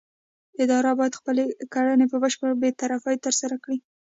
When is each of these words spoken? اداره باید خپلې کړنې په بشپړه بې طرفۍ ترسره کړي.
اداره 0.63 0.91
باید 0.99 1.17
خپلې 1.19 1.43
کړنې 1.73 2.05
په 2.11 2.17
بشپړه 2.23 2.53
بې 2.61 2.69
طرفۍ 2.81 3.15
ترسره 3.25 3.55
کړي. 3.63 3.77